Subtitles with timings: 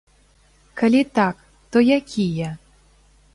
[0.81, 1.35] Калі так,
[1.71, 2.49] то якія?